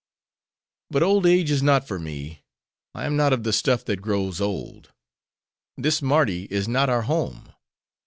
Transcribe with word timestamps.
But 0.89 1.03
old 1.03 1.27
age 1.27 1.51
is 1.51 1.61
not 1.61 1.87
for 1.87 1.99
me. 1.99 2.41
I 2.95 3.05
am 3.05 3.15
not 3.15 3.33
of 3.33 3.43
the 3.43 3.53
stuff 3.53 3.85
that 3.85 4.01
grows 4.01 4.41
old. 4.41 4.91
This 5.77 6.01
Mardi 6.01 6.51
is 6.51 6.67
not 6.67 6.89
our 6.89 7.03
home. 7.03 7.53